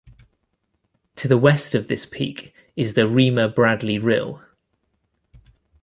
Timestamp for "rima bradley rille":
3.07-4.41